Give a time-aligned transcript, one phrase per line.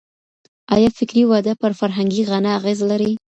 [0.75, 3.11] آيا فکري وده پر فرهنګي غنا اغېز لري؟